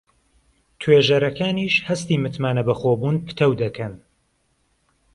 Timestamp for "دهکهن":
3.61-3.93